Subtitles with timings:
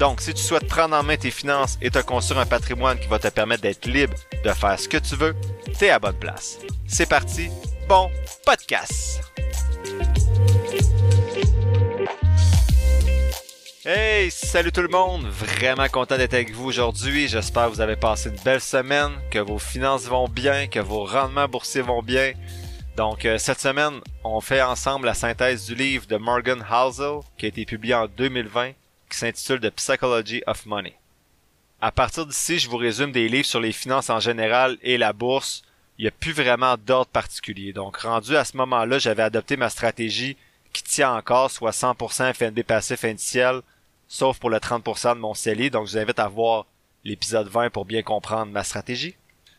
[0.00, 3.06] Donc, si tu souhaites prendre en main tes finances et te construire un patrimoine qui
[3.06, 5.36] va te permettre d'être libre de faire ce que tu veux,
[5.78, 6.58] t'es à bonne place.
[6.86, 7.50] C'est parti,
[7.86, 8.10] bon
[8.46, 9.20] podcast!
[13.84, 15.26] Hey, salut tout le monde!
[15.26, 17.28] Vraiment content d'être avec vous aujourd'hui.
[17.28, 21.04] J'espère que vous avez passé une belle semaine, que vos finances vont bien, que vos
[21.04, 22.32] rendements boursiers vont bien.
[22.96, 27.44] Donc, euh, cette semaine, on fait ensemble la synthèse du livre de Morgan Housel, qui
[27.44, 28.72] a été publié en 2020,
[29.10, 30.94] qui s'intitule The Psychology of Money.
[31.82, 35.12] À partir d'ici, je vous résume des livres sur les finances en général et la
[35.12, 35.62] bourse.
[35.98, 37.72] Il n'y a plus vraiment d'ordre particulier.
[37.72, 40.36] Donc, rendu à ce moment-là, j'avais adopté ma stratégie
[40.72, 43.60] qui tient encore, soit 100% FNB passif indiciel,
[44.08, 45.70] sauf pour le 30% de mon CELI.
[45.70, 46.66] Donc, je vous invite à voir
[47.04, 49.16] l'épisode 20 pour bien comprendre ma stratégie.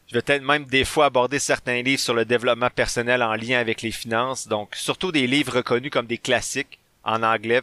[0.08, 3.60] Je vais peut-être même des fois aborder certains livres sur le développement personnel en lien
[3.60, 4.48] avec les finances.
[4.48, 7.62] Donc, surtout des livres reconnus comme des classiques en anglais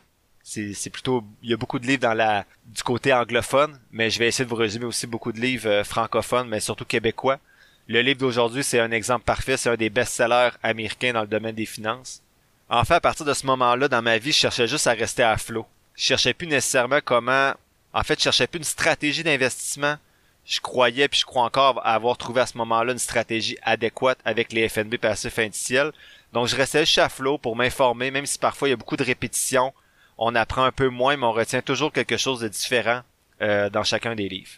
[0.48, 4.18] c'est plutôt il y a beaucoup de livres dans la du côté anglophone, mais je
[4.18, 7.38] vais essayer de vous résumer aussi beaucoup de livres euh, francophones, mais surtout québécois.
[7.86, 11.54] Le livre d'aujourd'hui, c'est un exemple parfait, c'est un des best-sellers américains dans le domaine
[11.54, 12.22] des finances.
[12.68, 15.22] En fait, à partir de ce moment-là dans ma vie, je cherchais juste à rester
[15.22, 15.66] à flot.
[15.94, 17.54] Je cherchais plus nécessairement comment
[17.92, 19.96] en fait, je cherchais plus une stratégie d'investissement.
[20.44, 24.52] Je croyais puis je crois encore avoir trouvé à ce moment-là une stratégie adéquate avec
[24.52, 25.92] les FNB passifs indiciels.
[26.32, 28.96] Donc je restais juste à flot pour m'informer, même si parfois il y a beaucoup
[28.96, 29.74] de répétitions
[30.18, 33.02] on apprend un peu moins, mais on retient toujours quelque chose de différent
[33.40, 34.50] euh, dans chacun des livres.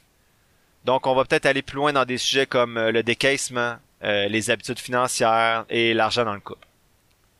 [0.87, 4.29] Donc, on va peut-être aller plus loin dans des sujets comme euh, le décaissement, euh,
[4.29, 6.67] les habitudes financières et l'argent dans le couple.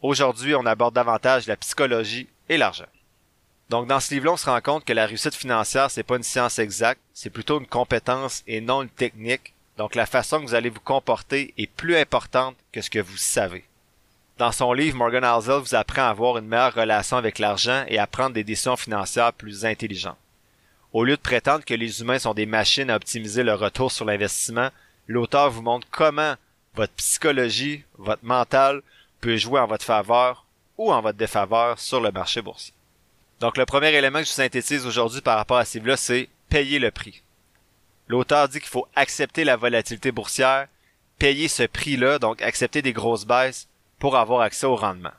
[0.03, 2.87] Aujourd'hui, on aborde davantage la psychologie et l'argent.
[3.71, 6.23] Donc, dans ce livre-là, on se rend compte que la réussite financière, c'est pas une
[6.23, 9.55] science exacte, c'est plutôt une compétence et non une technique.
[9.79, 13.17] Donc, la façon que vous allez vous comporter est plus importante que ce que vous
[13.17, 13.65] savez.
[14.41, 17.99] Dans son livre, Morgan Housel vous apprend à avoir une meilleure relation avec l'argent et
[17.99, 20.17] à prendre des décisions financières plus intelligentes.
[20.95, 24.07] Au lieu de prétendre que les humains sont des machines à optimiser le retour sur
[24.07, 24.71] l'investissement,
[25.09, 26.37] l'auteur vous montre comment
[26.75, 28.81] votre psychologie, votre mental
[29.21, 30.47] peut jouer en votre faveur
[30.79, 32.73] ou en votre défaveur sur le marché boursier.
[33.41, 36.79] Donc le premier élément que je synthétise aujourd'hui par rapport à ce livre-là, c'est payer
[36.79, 37.21] le prix.
[38.09, 40.67] L'auteur dit qu'il faut accepter la volatilité boursière,
[41.19, 43.67] payer ce prix-là, donc accepter des grosses baisses
[44.01, 45.13] pour avoir accès au rendement.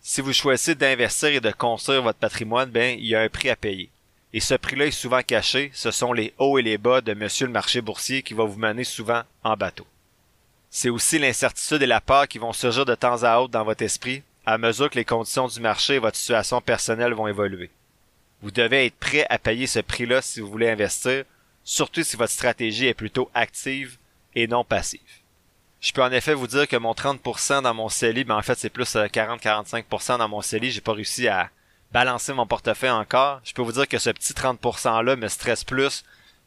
[0.00, 3.50] Si vous choisissez d'investir et de construire votre patrimoine, ben, il y a un prix
[3.50, 3.90] à payer.
[4.32, 7.46] Et ce prix-là est souvent caché, ce sont les hauts et les bas de monsieur
[7.46, 9.86] le marché boursier qui va vous mener souvent en bateau.
[10.70, 13.82] C'est aussi l'incertitude et la peur qui vont surgir de temps à autre dans votre
[13.82, 17.70] esprit à mesure que les conditions du marché et votre situation personnelle vont évoluer.
[18.42, 21.24] Vous devez être prêt à payer ce prix-là si vous voulez investir,
[21.62, 23.98] surtout si votre stratégie est plutôt active
[24.34, 25.00] et non passive.
[25.82, 28.56] Je peux en effet vous dire que mon 30% dans mon CELI, ben en fait
[28.56, 30.70] c'est plus 40-45% euh, dans mon CELI.
[30.70, 31.50] J'ai pas réussi à
[31.90, 33.40] balancer mon portefeuille encore.
[33.42, 36.04] Je peux vous dire que ce petit 30% là me stresse plus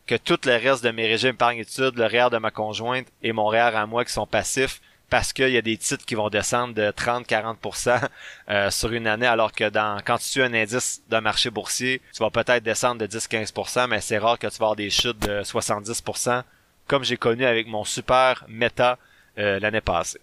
[0.07, 3.33] que tout le reste de mes régimes épargne études, le REER de ma conjointe et
[3.33, 4.79] mon REER à moi qui sont passifs
[5.09, 7.99] parce qu'il y a des titres qui vont descendre de 30-40%
[8.49, 12.01] euh, sur une année, alors que dans quand tu suis un indice d'un marché boursier,
[12.13, 15.19] tu vas peut-être descendre de 10-15%, mais c'est rare que tu vas avoir des chutes
[15.19, 16.43] de 70%,
[16.87, 18.97] comme j'ai connu avec mon super méta
[19.37, 20.19] euh, l'année passée.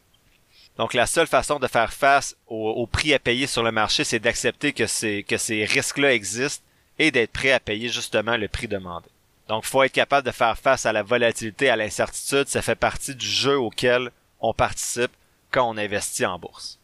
[0.79, 4.19] Donc la seule façon de faire face au, prix à payer sur le marché, c'est
[4.19, 6.65] d'accepter que ces, que ces risques-là existent
[6.99, 9.09] et d'être prêt à payer justement le prix demandé.
[9.49, 13.15] Donc faut être capable de faire face à la volatilité, à l'incertitude, ça fait partie
[13.15, 15.13] du jeu auquel on participe
[15.51, 16.79] quand on investit en bourse.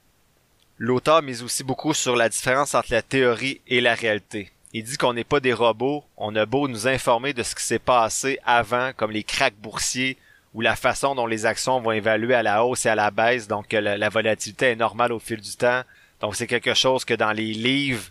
[0.76, 4.52] L'auteur mise aussi beaucoup sur la différence entre la théorie et la réalité.
[4.74, 7.64] Il dit qu'on n'est pas des robots, on a beau nous informer de ce qui
[7.64, 10.19] s'est passé avant, comme les cracks boursiers,
[10.58, 13.46] ou la façon dont les actions vont évaluer à la hausse et à la baisse,
[13.46, 15.82] donc la, volatilité est normale au fil du temps.
[16.20, 18.02] Donc c'est quelque chose que dans les livres,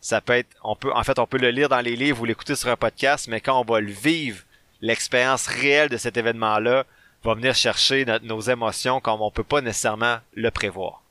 [0.00, 2.24] ça peut être, on peut, en fait, on peut le lire dans les livres ou
[2.24, 4.44] l'écouter sur un podcast, mais quand on va le vivre,
[4.80, 6.84] l'expérience réelle de cet événement-là
[7.24, 11.02] va venir chercher nos émotions comme on peut pas nécessairement le prévoir.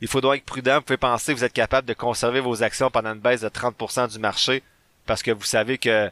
[0.00, 0.76] Il faut donc être prudent.
[0.76, 3.50] Vous pouvez penser que vous êtes capable de conserver vos actions pendant une baisse de
[3.50, 4.62] 30% du marché
[5.04, 6.10] parce que vous savez que,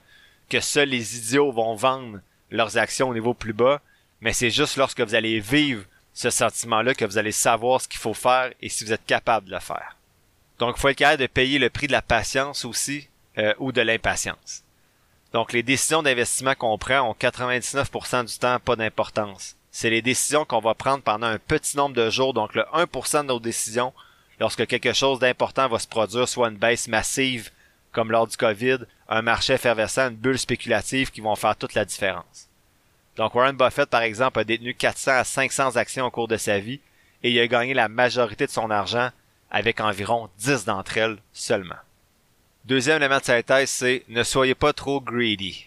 [0.50, 2.18] que seuls les idiots vont vendre
[2.50, 3.80] leurs actions au niveau plus bas
[4.20, 8.00] mais c'est juste lorsque vous allez vivre ce sentiment-là que vous allez savoir ce qu'il
[8.00, 9.96] faut faire et si vous êtes capable de le faire.
[10.58, 13.08] Donc, il faut être capable de payer le prix de la patience aussi
[13.38, 14.64] euh, ou de l'impatience.
[15.32, 19.56] Donc les décisions d'investissement qu'on prend ont 99% du temps pas d'importance.
[19.70, 23.22] C'est les décisions qu'on va prendre pendant un petit nombre de jours, donc le 1%
[23.22, 23.94] de nos décisions,
[24.40, 27.50] lorsque quelque chose d'important va se produire, soit une baisse massive,
[27.92, 28.78] comme lors du COVID,
[29.08, 32.49] un marché effervescent, une bulle spéculative qui vont faire toute la différence.
[33.20, 36.58] Donc Warren Buffett, par exemple, a détenu 400 à 500 actions au cours de sa
[36.58, 36.80] vie
[37.22, 39.10] et il a gagné la majorité de son argent
[39.50, 41.76] avec environ 10 d'entre elles seulement.
[42.64, 45.66] Deuxième élément de cette thèse, c'est ne soyez pas trop greedy.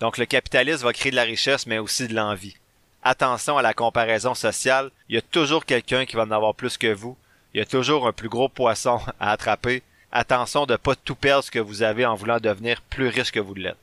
[0.00, 2.58] Donc le capitalisme va créer de la richesse, mais aussi de l'envie.
[3.02, 6.76] Attention à la comparaison sociale, il y a toujours quelqu'un qui va en avoir plus
[6.76, 7.16] que vous,
[7.54, 9.82] il y a toujours un plus gros poisson à attraper.
[10.12, 13.32] Attention de ne pas tout perdre ce que vous avez en voulant devenir plus riche
[13.32, 13.78] que vous l'êtes.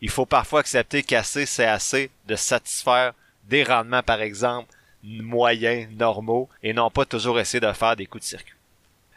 [0.00, 3.14] Il faut parfois accepter qu'assez c'est assez de satisfaire
[3.44, 4.68] des rendements par exemple
[5.02, 8.56] moyens, normaux, et non pas toujours essayer de faire des coups de circuit.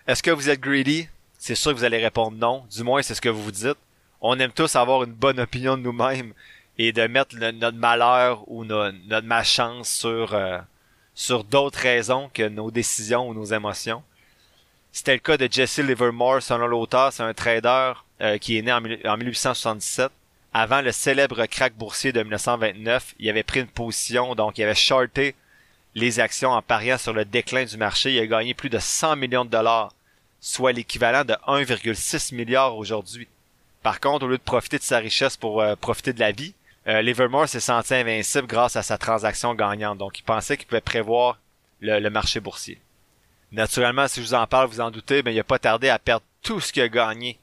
[0.07, 1.09] Est-ce que vous êtes greedy?
[1.39, 2.65] c'est sûr que vous allez répondre non.
[2.69, 3.77] Du moins, c'est ce que vous vous dites.
[4.21, 6.33] On aime tous avoir une bonne opinion de nous-mêmes
[6.77, 10.59] et de mettre notre malheur ou notre malchance sur, euh,
[11.15, 14.03] sur d'autres raisons que nos décisions ou nos émotions.
[14.91, 18.73] C'était le cas de Jesse Livermore, selon l'auteur, c'est un trader euh, qui est né
[18.73, 20.11] en, en 1877.
[20.53, 24.75] Avant le célèbre crack boursier de 1929, il avait pris une position, donc il avait
[24.75, 25.35] shorté
[25.95, 28.13] les actions en pariant sur le déclin du marché.
[28.13, 29.91] Il a gagné plus de 100 millions de dollars
[30.41, 33.27] soit l'équivalent de 1,6 milliard aujourd'hui.
[33.83, 36.53] Par contre, au lieu de profiter de sa richesse pour euh, profiter de la vie,
[36.87, 39.97] euh, Livermore s'est senti invincible grâce à sa transaction gagnante.
[39.97, 41.39] Donc, il pensait qu'il pouvait prévoir
[41.81, 42.79] le, marché boursier.
[43.51, 45.99] Naturellement, si je vous en parle, vous en doutez, mais il n'a pas tardé à
[45.99, 47.37] perdre tout ce qu'il a gagné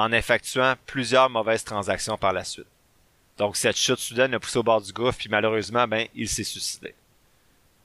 [0.00, 2.66] en effectuant plusieurs mauvaises transactions par la suite.
[3.38, 6.44] Donc, cette chute soudaine l'a poussé au bord du gouffre, puis malheureusement, ben, il s'est
[6.44, 6.94] suicidé.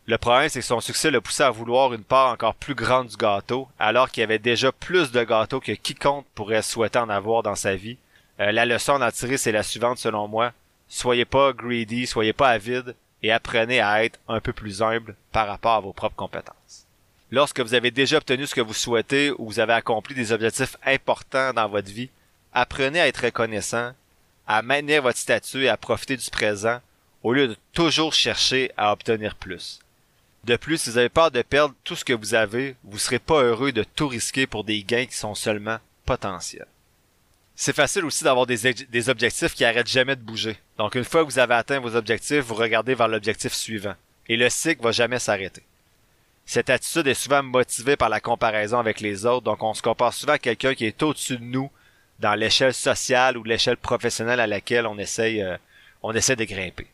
[0.08, 3.08] Le problème, c'est que son succès l'a poussé à vouloir une part encore plus grande
[3.08, 7.10] du gâteau, alors qu'il y avait déjà plus de gâteaux que quiconque pourrait souhaiter en
[7.10, 7.98] avoir dans sa vie.
[8.40, 10.52] Euh, la leçon à tirer, c'est la suivante selon moi.
[10.88, 15.48] Soyez pas greedy, soyez pas avide, et apprenez à être un peu plus humble par
[15.48, 16.85] rapport à vos propres compétences.
[17.32, 20.78] Lorsque vous avez déjà obtenu ce que vous souhaitez ou vous avez accompli des objectifs
[20.86, 22.10] importants dans votre vie,
[22.54, 23.94] apprenez à être reconnaissant,
[24.48, 26.80] à maintenir votre statut et à profiter du présent,
[27.24, 29.80] au lieu de toujours chercher à obtenir plus.
[30.44, 33.18] De plus, si vous avez peur de perdre tout ce que vous avez, vous serez
[33.18, 36.68] pas heureux de tout risquer pour des gains qui sont seulement potentiels.
[37.56, 40.58] C'est facile aussi d'avoir des, objectifs qui arrêtent jamais de bouger.
[40.78, 43.96] Donc une fois que vous avez atteint vos objectifs, vous regardez vers l'objectif suivant.
[44.28, 45.64] Et le cycle va jamais s'arrêter.
[46.46, 50.14] Cette attitude est souvent motivée par la comparaison avec les autres, donc on se compare
[50.14, 51.72] souvent à quelqu'un qui est au-dessus de nous
[52.20, 55.58] dans l'échelle sociale ou l'échelle professionnelle à laquelle on essaye, euh,
[56.04, 56.88] on essaie de grimper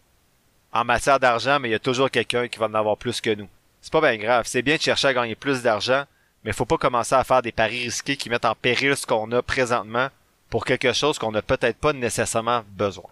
[0.74, 3.34] en matière d'argent, mais il y a toujours quelqu'un qui va en avoir plus que
[3.34, 3.50] nous.
[3.82, 4.46] C'est pas bien grave.
[4.48, 6.04] C'est bien de chercher à gagner plus d'argent,
[6.44, 9.32] mais faut pas commencer à faire des paris risqués qui mettent en péril ce qu'on
[9.32, 10.10] a présentement
[10.50, 13.10] pour quelque chose qu'on n'a peut-être pas nécessairement besoin.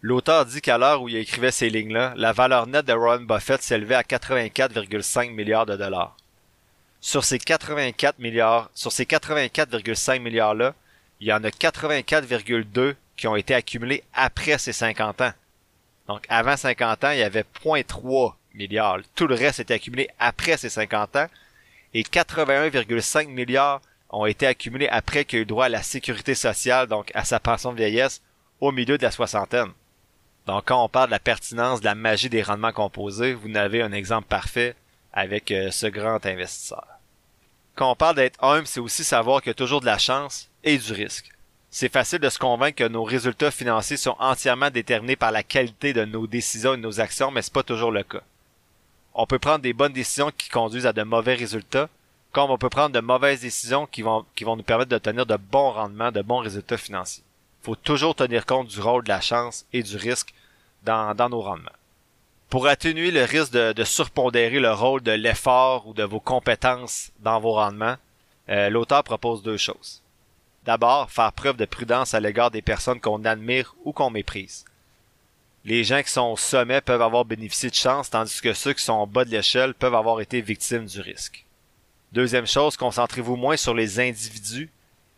[0.00, 3.60] L'auteur dit qu'à l'heure où il écrivait ces lignes-là, la valeur nette de Warren Buffett
[3.60, 6.16] s'élevait à 84,5 milliards de dollars.
[7.00, 10.74] Sur ces 84 milliards, sur ces 84,5 milliards-là,
[11.20, 15.32] il y en a 84,2 qui ont été accumulés après ses 50 ans.
[16.06, 18.98] Donc, avant 50 ans, il y avait 0.3 milliards.
[19.16, 21.26] Tout le reste était accumulé après ces 50 ans.
[21.92, 23.80] Et 81,5 milliards
[24.10, 27.40] ont été accumulés après qu'il ait eu droit à la sécurité sociale, donc à sa
[27.40, 28.22] pension de vieillesse,
[28.60, 29.72] au milieu de la soixantaine.
[30.48, 33.82] Donc, quand on parle de la pertinence, de la magie des rendements composés, vous n'avez
[33.82, 34.74] un exemple parfait
[35.12, 36.86] avec euh, ce grand investisseur.
[37.74, 40.48] Quand on parle d'être humble, c'est aussi savoir qu'il y a toujours de la chance
[40.64, 41.30] et du risque.
[41.68, 45.92] C'est facile de se convaincre que nos résultats financiers sont entièrement déterminés par la qualité
[45.92, 48.22] de nos décisions et de nos actions, mais c'est pas toujours le cas.
[49.12, 51.90] On peut prendre des bonnes décisions qui conduisent à de mauvais résultats,
[52.32, 55.36] comme on peut prendre de mauvaises décisions qui vont, qui vont nous permettre d'obtenir de
[55.36, 57.24] bons rendements, de bons résultats financiers.
[57.62, 60.32] Il faut toujours tenir compte du rôle de la chance et du risque
[60.88, 61.70] dans, nos rendements.
[62.48, 67.40] Pour atténuer le risque de, surpondérer le rôle de l'effort ou de vos compétences dans
[67.40, 67.96] vos rendements,
[68.48, 70.02] euh, l'auteur propose deux choses.
[70.64, 74.64] D'abord, faire preuve de prudence à l'égard des personnes qu'on admire ou qu'on méprise.
[75.64, 78.82] Les gens qui sont au sommet peuvent avoir bénéficié de chance, tandis que ceux qui
[78.82, 81.44] sont au bas de l'échelle peuvent avoir été victimes du risque.
[82.12, 84.70] Deuxième chose, concentrez-vous moins sur les individus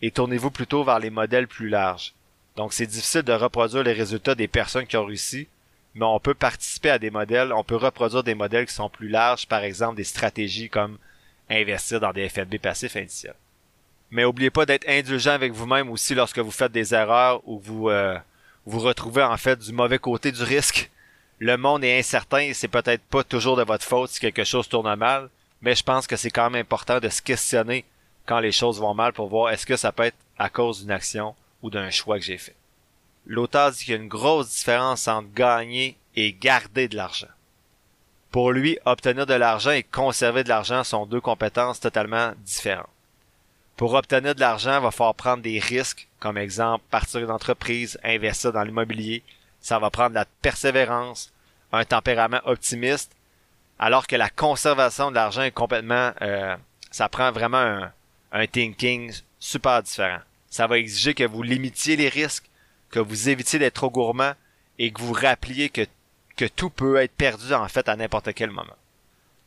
[0.03, 2.15] et tournez-vous plutôt vers les modèles plus larges.
[2.57, 5.47] Donc c'est difficile de reproduire les résultats des personnes qui ont réussi,
[5.95, 9.09] mais on peut participer à des modèles, on peut reproduire des modèles qui sont plus
[9.09, 10.99] larges, par exemple des stratégies comme
[11.49, 13.35] investir dans des FNB passifs indiciels.
[14.11, 17.89] Mais oubliez pas d'être indulgent avec vous-même aussi lorsque vous faites des erreurs ou vous
[17.89, 18.19] euh,
[18.67, 20.91] vous retrouvez en fait du mauvais côté du risque.
[21.39, 24.69] Le monde est incertain et c'est peut-être pas toujours de votre faute si quelque chose
[24.69, 25.31] tourne mal,
[25.63, 27.85] mais je pense que c'est quand même important de se questionner
[28.27, 30.91] quand les choses vont mal pour voir est-ce que ça peut être à cause d'une
[30.91, 32.55] action ou d'un choix que j'ai fait.
[33.31, 37.29] L'auteur dit qu'il y a une grosse différence entre gagner et garder de l'argent.
[38.33, 42.91] Pour lui, obtenir de l'argent et conserver de l'argent sont deux compétences totalement différentes.
[43.77, 47.99] Pour obtenir de l'argent, il va falloir prendre des risques, comme exemple partir d'une entreprise,
[48.03, 49.23] investir dans l'immobilier.
[49.61, 51.33] Ça va prendre de la persévérance,
[51.73, 53.13] un tempérament optimiste,
[53.79, 56.57] alors que la conservation de l'argent est complètement, euh,
[56.91, 57.93] ça prend vraiment un,
[58.33, 60.21] un thinking super différent.
[60.51, 62.50] Ça va exiger que vous limitiez les risques,
[62.91, 64.33] que vous évitiez d'être trop gourmand
[64.79, 65.87] et que vous rappeliez que
[66.57, 68.77] tout peut être perdu en fait à n'importe quel moment.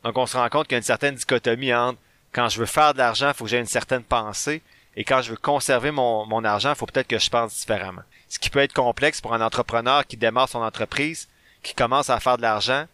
[0.04, 1.98] Donc on se rend compte qu'il y a une certaine dichotomie entre
[2.32, 4.60] quand je veux faire de l'argent, il faut que j'ai une certaine pensée,
[4.96, 8.02] et quand je veux conserver mon, mon argent, il faut peut-être que je pense différemment.
[8.28, 11.28] Ce qui peut être complexe pour un entrepreneur qui démarre son entreprise,
[11.62, 12.86] qui commence à faire de l'argent,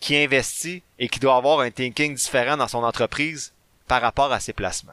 [0.00, 3.52] qui investit et qui doit avoir un thinking différent dans son entreprise
[3.86, 4.92] par rapport à ses placements.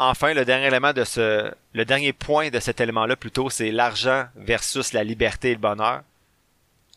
[0.00, 4.26] Enfin, le dernier élément de ce, le dernier point de cet élément-là plutôt, c'est l'argent
[4.36, 6.02] versus la liberté et le bonheur.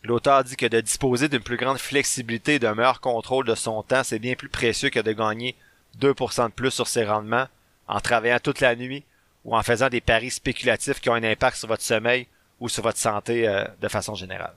[0.04, 3.82] L'auteur dit que de disposer d'une plus grande flexibilité et d'un meilleur contrôle de son
[3.82, 5.56] temps, c'est bien plus précieux que de gagner
[6.00, 7.48] 2% de plus sur ses rendements
[7.88, 9.04] en travaillant toute la nuit
[9.46, 12.28] ou en faisant des paris spéculatifs qui ont un impact sur votre sommeil
[12.60, 14.54] ou sur votre santé euh, de façon générale.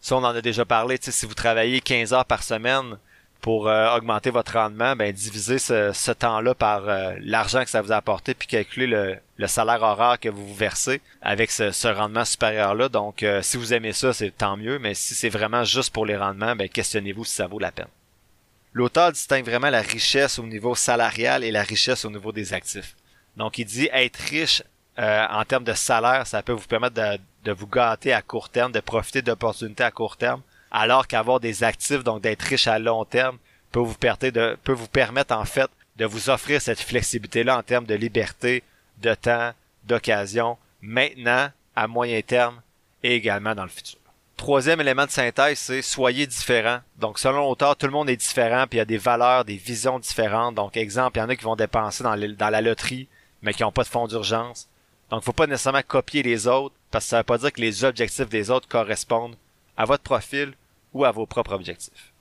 [0.00, 2.96] Ça, on en a déjà parlé, si vous travaillez 15 heures par semaine,
[3.42, 7.92] pour euh, augmenter votre rendement, ben divisez ce, temps-là par euh, l'argent que ça vous
[7.92, 12.88] a puis calculez le, salaire horaire que vous vous versez avec ce, rendement supérieur-là.
[12.88, 16.06] Donc, euh, si vous aimez ça, c'est tant mieux, mais si c'est vraiment juste pour
[16.06, 17.88] les rendements, ben questionnez-vous si ça vaut la peine.
[18.72, 22.94] L'auteur distingue vraiment la richesse au niveau salarial et la richesse au niveau des actifs.
[23.36, 24.62] Donc, il dit être riche
[24.96, 28.70] en termes de salaire, ça peut vous permettre de, de vous gâter à court terme,
[28.70, 33.04] de profiter d'opportunités à court terme alors qu'avoir des actifs, donc d'être riche à long
[33.04, 33.36] terme,
[33.70, 33.94] peut vous,
[34.88, 38.62] permettre en fait de vous offrir cette flexibilité-là en termes de liberté,
[38.98, 39.52] de temps,
[39.84, 42.60] d'occasion, maintenant, à moyen terme
[43.02, 43.98] et également dans le futur.
[44.36, 46.80] Troisième élément de synthèse, c'est soyez différent.
[46.98, 49.56] Donc, selon l'auteur, tout le monde est différent, puis il y a des valeurs, des
[49.56, 50.54] visions différentes.
[50.54, 53.08] Donc, exemple, il y en a qui vont dépenser dans, dans la loterie,
[53.42, 54.68] mais qui n'ont pas de fonds d'urgence.
[55.10, 57.84] Donc, faut pas nécessairement copier les autres, parce que ça veut pas dire que les
[57.84, 59.36] objectifs des autres correspondent
[59.76, 60.54] à votre profil
[60.92, 62.12] ou à vos propres objectifs.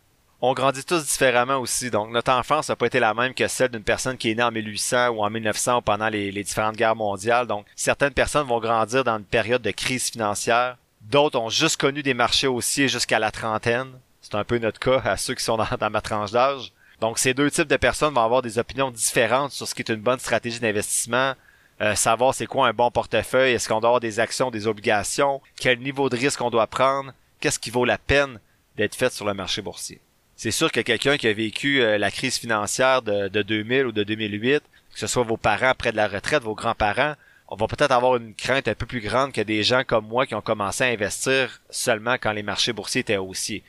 [0.44, 3.70] On grandit tous différemment aussi, donc notre enfance n'a pas été la même que celle
[3.70, 6.96] d'une personne qui est née en 1800 ou en 1900 ou pendant les, différentes guerres
[6.96, 7.46] mondiales.
[7.46, 12.02] Donc certaines personnes vont grandir dans une période de crise financière, d'autres ont juste connu
[12.02, 13.92] des marchés haussiers jusqu'à la trentaine.
[14.22, 16.72] C'est un peu notre cas à ceux qui sont dans, ma tranche d'âge.
[17.00, 19.90] Donc ces deux types de personnes vont avoir des opinions différentes sur ce qui est
[19.90, 21.34] une bonne stratégie d'investissement,
[21.82, 25.40] euh, savoir c'est quoi un bon portefeuille, est-ce qu'on doit avoir des actions, des obligations,
[25.60, 28.40] quel niveau de risque on doit prendre, qu'est-ce qui vaut la peine
[28.78, 30.00] d'être faite sur le marché boursier.
[30.36, 34.04] C'est sûr que quelqu'un qui a vécu euh, la crise financière de, 2000 ou de
[34.04, 34.64] 2008,
[34.94, 37.14] que ce soit vos parents près de la retraite, vos grands-parents,
[37.48, 40.26] on va peut-être avoir une crainte un peu plus grande que des gens comme moi
[40.26, 43.64] qui ont commencé à investir seulement quand les marchés boursiers étaient haussiers.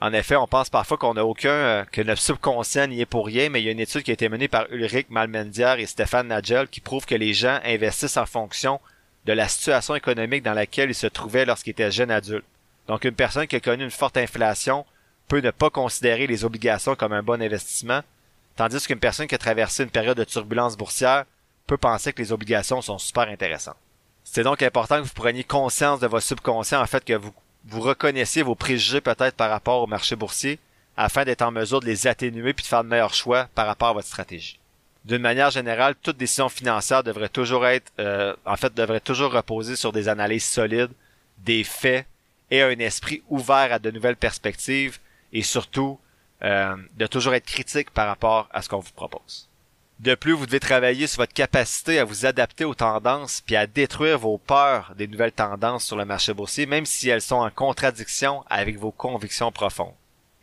[0.00, 3.26] En effet, on pense parfois qu'on n'a aucun, euh, que notre subconscient n'y est pour
[3.26, 5.86] rien, mais il y a une étude qui a été menée par Ulrich Malmendier et
[5.86, 8.80] Stéphane Nagel qui prouve que les gens investissent en fonction
[9.24, 12.44] de la situation économique dans laquelle ils se trouvaient lorsqu'ils étaient jeunes adultes.
[12.88, 14.84] Donc une personne qui a connu une forte inflation
[15.28, 18.00] peut ne pas considérer les obligations comme un bon investissement,
[18.56, 21.24] tandis qu'une personne qui a traversé une période de turbulence boursière
[21.66, 23.76] peut penser que les obligations sont super intéressantes.
[24.24, 27.32] C'est donc important que vous preniez conscience de votre subconscient, en fait, que vous,
[27.66, 30.58] vous reconnaissiez vos préjugés peut-être par rapport au marché boursier,
[30.96, 33.88] afin d'être en mesure de les atténuer puis de faire de meilleurs choix par rapport
[33.88, 34.58] à votre stratégie.
[35.04, 39.76] D'une manière générale, toute décision financière devrait toujours être, euh, en fait, devrait toujours reposer
[39.76, 40.90] sur des analyses solides,
[41.38, 42.06] des faits
[42.50, 44.98] et un esprit ouvert à de nouvelles perspectives
[45.32, 45.98] et surtout
[46.42, 49.48] euh, de toujours être critique par rapport à ce qu'on vous propose.
[50.00, 53.66] De plus, vous devez travailler sur votre capacité à vous adapter aux tendances puis à
[53.66, 57.50] détruire vos peurs des nouvelles tendances sur le marché boursier, même si elles sont en
[57.50, 59.94] contradiction avec vos convictions profondes.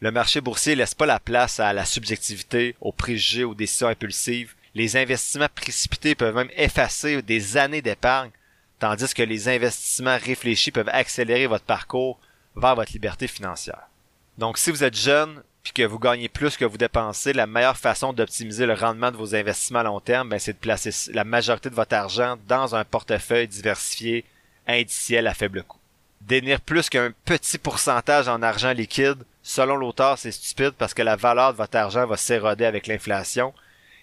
[0.01, 4.53] Le marché boursier laisse pas la place à la subjectivité, aux préjugés, aux décisions impulsives.
[4.73, 8.31] Les investissements précipités peuvent même effacer des années d'épargne
[8.79, 12.19] tandis que les investissements réfléchis peuvent accélérer votre parcours
[12.55, 13.89] vers votre liberté financière.
[14.37, 17.77] Donc si vous êtes jeune puis que vous gagnez plus que vous dépensez, la meilleure
[17.77, 21.23] façon d'optimiser le rendement de vos investissements à long terme, ben, c'est de placer la
[21.23, 24.25] majorité de votre argent dans un portefeuille diversifié
[24.67, 25.79] indiciel à faible coût.
[26.21, 31.15] Détenir plus qu'un petit pourcentage en argent liquide, selon l'auteur, c'est stupide parce que la
[31.15, 33.53] valeur de votre argent va s'éroder avec l'inflation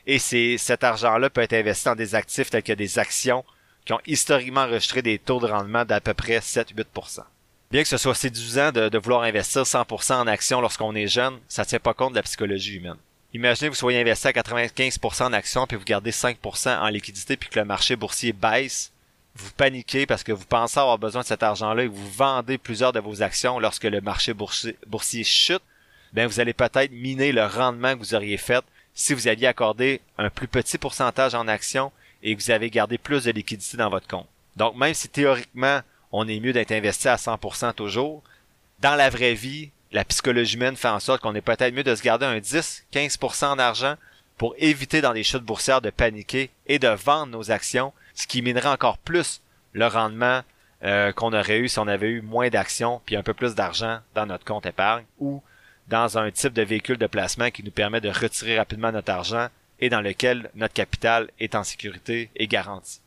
[0.06, 3.44] et c'est cet argent-là peut être investi dans des actifs tels que des actions
[3.84, 7.22] qui ont historiquement enregistré des taux de rendement d'à peu près 7-8%.
[7.70, 11.62] Bien que ce soit séduisant de, vouloir investir 100% en actions lorsqu'on est jeune, ça
[11.62, 12.98] ne tient pas compte de la psychologie humaine.
[13.34, 17.36] Imaginez que vous soyez investi à 95% en actions puis vous gardez 5% en liquidité
[17.38, 18.92] puis que le marché boursier baisse,
[19.34, 22.58] vous paniquez parce que vous pensez avoir besoin de cet argent-là et que vous vendez
[22.58, 25.62] plusieurs de vos actions lorsque le marché boursier, chute,
[26.12, 28.62] ben vous allez peut-être miner le rendement que vous auriez fait
[28.94, 31.90] si vous aviez accordé un plus petit pourcentage en actions
[32.22, 34.28] et que vous avez gardé plus de liquidité dans votre compte.
[34.56, 35.80] Donc même si théoriquement
[36.12, 38.22] on est mieux d'être investi à 100% toujours,
[38.80, 41.94] dans la vraie vie, la psychologie humaine fait en sorte qu'on est peut-être mieux de
[41.94, 43.96] se garder un 10-15% en argent
[44.38, 48.42] pour éviter dans les chutes boursières de paniquer et de vendre nos actions ce qui
[48.42, 49.40] minerait encore plus
[49.72, 50.42] le rendement
[50.84, 54.00] euh, qu'on aurait eu si on avait eu moins d'actions puis un peu plus d'argent
[54.14, 55.42] dans notre compte épargne ou
[55.88, 59.48] dans un type de véhicule de placement qui nous permet de retirer rapidement notre argent
[59.82, 63.00] et dans lequel notre capital est en sécurité et garanti.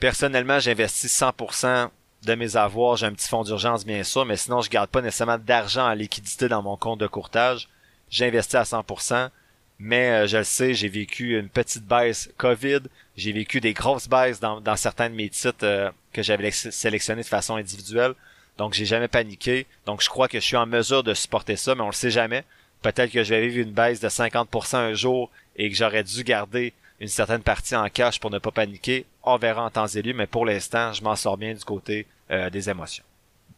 [0.00, 1.88] Personnellement, j'investis 100%
[2.24, 5.00] de mes avoirs, j'ai un petit fonds d'urgence bien sûr, mais sinon je garde pas
[5.00, 7.68] nécessairement d'argent en liquidité dans mon compte de courtage.
[8.10, 9.30] J'investis à 100%,
[9.78, 12.80] mais euh, je le sais, j'ai vécu une petite baisse COVID,
[13.16, 17.26] j'ai vécu des grosses baisses dans, certains de mes titres euh, que j'avais sélectionnés de
[17.26, 18.14] façon individuelle.
[18.58, 19.66] Donc j'ai jamais paniqué.
[19.84, 22.10] Donc je crois que je suis en mesure de supporter ça, mais on le sait
[22.10, 22.44] jamais.
[22.86, 26.22] Peut-être que je vais vivre une baisse de 50% un jour et que j'aurais dû
[26.22, 29.06] garder une certaine partie en cash pour ne pas paniquer.
[29.24, 32.48] On verra en temps élu, mais pour l'instant, je m'en sors bien du côté euh,
[32.48, 33.02] des émotions.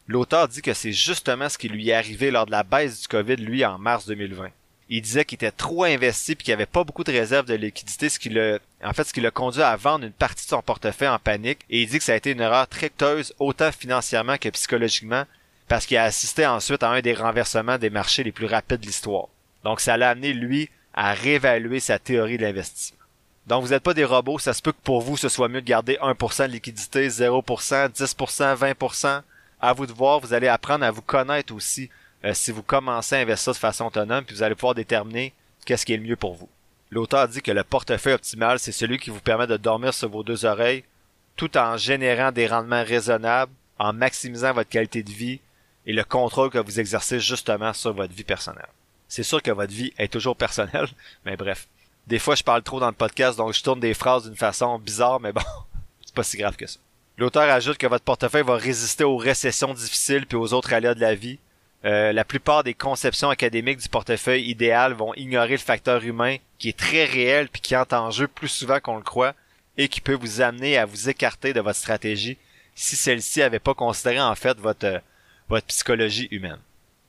[0.07, 3.09] L'auteur dit que c'est justement ce qui lui est arrivé lors de la baisse du
[3.09, 4.49] COVID, lui, en mars 2020
[4.91, 8.09] il disait qu'il était trop investi puis qu'il avait pas beaucoup de réserves de liquidité,
[8.09, 11.59] ce qui l'a, en fait, conduit à vendre une partie de son portefeuille en panique.
[11.69, 12.91] Et il dit que ça a été une erreur très
[13.39, 15.25] autant financièrement que psychologiquement,
[15.69, 18.87] parce qu'il a assisté ensuite à un des renversements des marchés les plus rapides de
[18.87, 19.29] l'histoire.
[19.65, 22.99] Donc, ça l'a amené, lui, à réévaluer sa théorie de l'investissement.
[23.47, 25.63] Donc, vous n'êtes pas des robots, ça se peut que pour vous, ce soit mieux
[25.63, 29.23] de garder 1% de liquidité, 0%, 10%, 20%.
[29.61, 31.91] À vous de voir, vous allez apprendre à vous connaître aussi
[32.25, 35.33] euh, si vous commencez à investir de façon autonome, puis vous allez pouvoir déterminer
[35.65, 36.49] qu'est-ce qui est le mieux pour vous.
[36.91, 40.23] L'auteur dit que le portefeuille optimal, c'est celui qui vous permet de dormir sur vos
[40.23, 40.85] deux oreilles,
[41.37, 45.41] tout en générant des rendements raisonnables, en maximisant votre qualité de vie
[45.89, 48.69] et le contrôle que vous exercez justement sur votre vie personnelle.
[49.09, 50.87] C'est sûr que votre vie est toujours personnelle,
[51.25, 51.67] mais bref.
[52.07, 54.79] Des fois, je parle trop dans le podcast, donc je tourne des phrases d'une façon
[54.79, 55.43] bizarre, mais bon,
[56.05, 56.79] c'est pas si grave que ça.
[57.17, 61.01] L'auteur ajoute que votre portefeuille va résister aux récessions difficiles puis aux autres aléas de
[61.01, 61.39] la vie,
[61.85, 66.69] euh, la plupart des conceptions académiques du portefeuille idéal vont ignorer le facteur humain qui
[66.69, 69.35] est très réel puis qui entre en jeu plus souvent qu'on le croit
[69.77, 72.37] et qui peut vous amener à vous écarter de votre stratégie
[72.75, 74.99] si celle-ci avait pas considéré en fait votre euh,
[75.49, 76.59] votre psychologie humaine.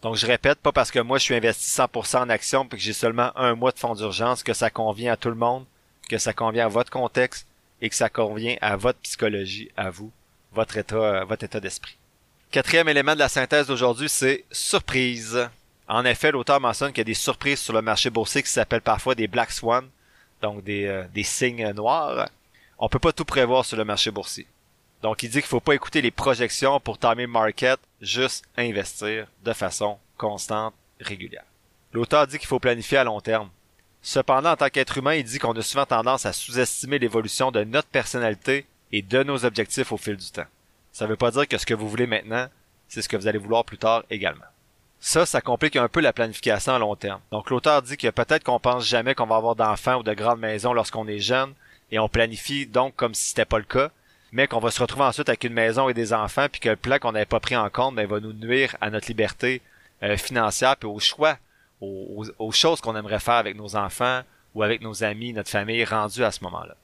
[0.02, 2.84] Donc je répète, pas parce que moi je suis investi 100% en action puis que
[2.84, 5.66] j'ai seulement un mois de fonds d'urgence que ça convient à tout le monde,
[6.10, 7.48] que ça convient à votre contexte
[7.82, 10.12] et que ça convient à votre psychologie, à vous,
[10.54, 11.98] votre état, euh, votre état d'esprit.
[12.52, 15.50] Quatrième élément de la synthèse d'aujourd'hui, c'est surprise.
[15.88, 18.82] En effet, l'auteur mentionne qu'il y a des surprises sur le marché boursier qui s'appellent
[18.82, 19.88] parfois des black swans,
[20.42, 22.30] donc des, euh, des signes noirs.
[22.80, 24.48] On peut pas tout prévoir sur le marché boursier.
[25.02, 29.54] Donc il dit qu'il faut pas écouter les projections pour timer market, juste investir de
[29.54, 31.46] façon constante, régulière.
[31.94, 33.50] L'auteur dit qu'il faut planifier à long terme.
[34.02, 37.64] Cependant, en tant qu'être humain, il dit qu'on a souvent tendance à sous-estimer l'évolution de
[37.64, 40.46] notre personnalité et de nos objectifs au fil du temps
[40.92, 42.48] ça veut pas dire que ce que vous voulez maintenant,
[42.88, 44.46] c'est ce que vous allez vouloir plus tard également.
[45.00, 47.22] Ça, ça complique un peu la planification à long terme.
[47.32, 50.42] Donc l'auteur dit que peut-être qu'on pense jamais qu'on va avoir d'enfants ou de grandes
[50.42, 51.54] maisons lorsqu'on est jeune,
[51.92, 53.92] et on planifie donc comme si c'était pas le cas,
[54.32, 56.76] mais qu'on va se retrouver ensuite avec une maison et des enfants, puis que le
[56.76, 59.62] plan qu'on n'avait pas pris en compte ben, va nous nuire à notre liberté
[60.04, 61.38] euh, financière, puis au choix,
[61.82, 64.22] aux, aux choses qu'on aimerait faire avec nos enfants
[64.56, 66.76] ou avec nos amis, notre famille rendus à ce moment-là.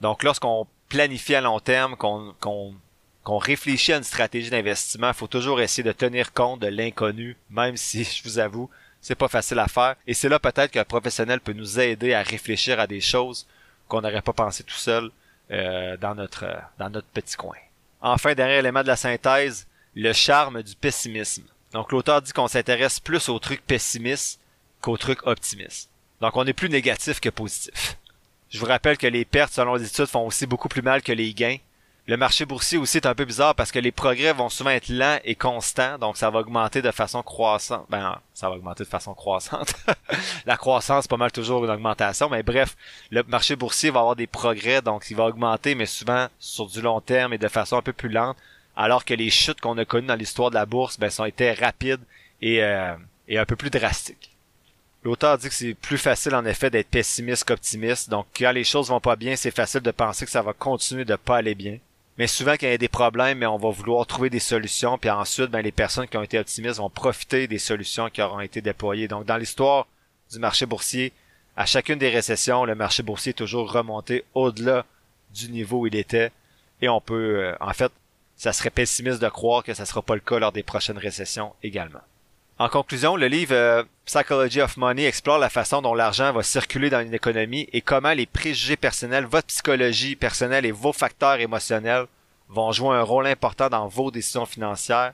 [0.00, 2.34] Donc lorsqu'on planifie à long terme, qu'on
[3.28, 7.36] qu'on réfléchit à une stratégie d'investissement, il faut toujours essayer de tenir compte de l'inconnu,
[7.50, 8.70] même si, je vous avoue,
[9.02, 9.96] c'est pas facile à faire.
[10.06, 13.46] Et c'est là peut-être qu'un professionnel peut nous aider à réfléchir à des choses
[13.86, 15.10] qu'on n'aurait pas pensé tout seul
[15.50, 16.46] euh, dans notre
[16.78, 17.56] dans notre petit coin.
[18.00, 21.44] Enfin, dernier élément de la synthèse, le charme du pessimisme.
[21.72, 24.40] Donc l'auteur dit qu'on s'intéresse plus aux trucs pessimistes
[24.80, 25.90] qu'aux trucs optimistes.
[26.20, 27.96] Donc on est plus négatif que positif.
[28.50, 31.12] Je vous rappelle que les pertes selon les études font aussi beaucoup plus mal que
[31.12, 31.58] les gains
[32.08, 34.88] le marché boursier aussi est un peu bizarre parce que les progrès vont souvent être
[34.88, 37.84] lents et constants, donc ça va augmenter de façon croissante.
[37.90, 39.74] Ben, ça va augmenter de façon croissante.
[40.46, 42.78] la croissance, pas mal toujours une augmentation, mais bref,
[43.10, 46.80] le marché boursier va avoir des progrès, donc il va augmenter, mais souvent sur du
[46.80, 48.38] long terme et de façon un peu plus lente,
[48.74, 51.52] alors que les chutes qu'on a connues dans l'histoire de la bourse, ben, sont été
[51.52, 52.00] rapides
[52.40, 52.96] et, euh,
[53.28, 54.34] et un peu plus drastiques.
[55.04, 58.88] L'auteur dit que c'est plus facile en effet d'être pessimiste qu'optimiste, donc quand les choses
[58.88, 61.76] vont pas bien, c'est facile de penser que ça va continuer de pas aller bien.
[62.18, 64.98] Mais souvent, quand il y a des problèmes, mais on va vouloir trouver des solutions,
[64.98, 68.40] puis ensuite, ben, les personnes qui ont été optimistes vont profiter des solutions qui auront
[68.40, 69.06] été déployées.
[69.06, 69.86] Donc, dans l'histoire
[70.32, 71.12] du marché boursier,
[71.56, 74.84] à chacune des récessions, le marché boursier est toujours remonté au-delà
[75.32, 76.32] du niveau où il était.
[76.82, 77.92] et on peut, euh, en fait,
[78.36, 81.54] ça serait pessimiste de croire que ça sera pas le cas lors des prochaines récessions
[81.62, 82.00] également.
[82.60, 86.90] En conclusion, le livre euh, Psychology of Money explore la façon dont l'argent va circuler
[86.90, 92.06] dans une économie et comment les préjugés personnels, votre psychologie personnelle et vos facteurs émotionnels
[92.48, 95.12] vont jouer un rôle important dans vos décisions financières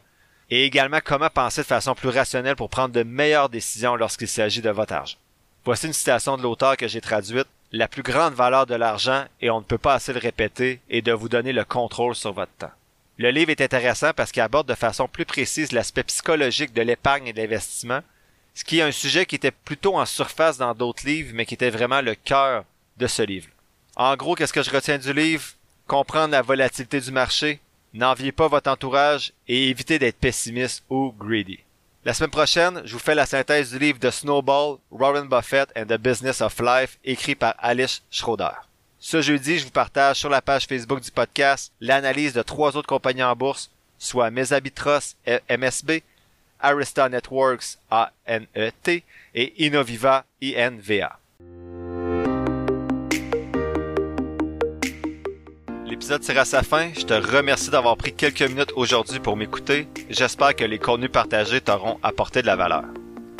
[0.48, 4.62] et également comment penser de façon plus rationnelle pour prendre de meilleures décisions lorsqu'il s'agit
[4.62, 5.18] de votre argent.
[5.66, 7.48] Voici une citation de l'auteur que j'ai traduite.
[7.72, 11.02] La plus grande valeur de l'argent, et on ne peut pas assez le répéter, est
[11.02, 12.70] de vous donner le contrôle sur votre temps.
[13.16, 17.28] Le livre est intéressant parce qu'il aborde de façon plus précise l'aspect psychologique de l'épargne
[17.28, 18.00] et de l'investissement,
[18.54, 21.54] ce qui est un sujet qui était plutôt en surface dans d'autres livres, mais qui
[21.54, 22.64] était vraiment le cœur
[22.96, 23.48] de ce livre.
[23.96, 25.44] En gros, qu'est-ce que je retiens du livre?
[25.86, 27.60] Comprendre la volatilité du marché,
[27.92, 31.60] n'enviez pas votre entourage et évitez d'être pessimiste ou greedy.
[32.04, 35.86] La semaine prochaine, je vous fais la synthèse du livre de Snowball, Warren Buffett and
[35.86, 38.50] the Business of Life, écrit par Alice Schroeder.
[39.06, 42.88] Ce jeudi, je vous partage sur la page Facebook du podcast l'analyse de trois autres
[42.88, 45.14] compagnies en bourse, soit Mesabitros
[45.50, 46.02] MSB,
[46.58, 51.18] Arista Networks ANET et Innoviva INVA.
[55.84, 56.90] L'épisode tire à sa fin.
[56.94, 59.86] Je te remercie d'avoir pris quelques minutes aujourd'hui pour m'écouter.
[60.08, 62.84] J'espère que les contenus partagés t'auront apporté de la valeur.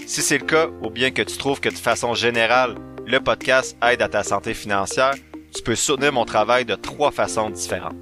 [0.07, 2.75] Si c'est le cas, ou bien que tu trouves que de façon générale,
[3.07, 5.15] le podcast aide à ta santé financière,
[5.55, 7.95] tu peux soutenir mon travail de trois façons différentes.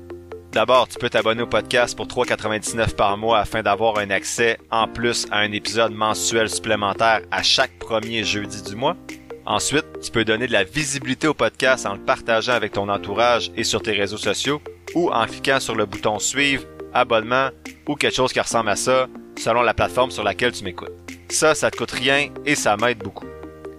[0.53, 4.87] D'abord, tu peux t'abonner au podcast pour 3,99 par mois afin d'avoir un accès en
[4.87, 8.97] plus à un épisode mensuel supplémentaire à chaque premier jeudi du mois.
[9.45, 13.51] Ensuite, tu peux donner de la visibilité au podcast en le partageant avec ton entourage
[13.57, 14.61] et sur tes réseaux sociaux
[14.95, 17.49] ou en cliquant sur le bouton suivre, abonnement
[17.89, 20.93] ou quelque chose qui ressemble à ça selon la plateforme sur laquelle tu m'écoutes.
[21.31, 23.27] Ça, ça te coûte rien et ça m'aide beaucoup.